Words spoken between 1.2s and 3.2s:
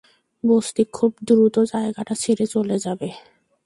দ্রুত জায়গাটা ছেড়ে চলে যাবে।